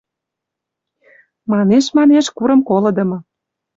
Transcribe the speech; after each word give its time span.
Манеш-манеш, 1.51 2.25
курым 2.37 2.61
колыдымы 2.69 3.19